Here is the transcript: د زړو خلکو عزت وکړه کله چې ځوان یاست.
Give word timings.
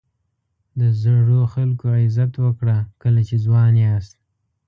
د 0.79 0.81
زړو 1.01 1.39
خلکو 1.53 1.85
عزت 2.01 2.33
وکړه 2.45 2.77
کله 3.01 3.21
چې 3.27 3.35
ځوان 3.45 3.73
یاست. 3.85 4.13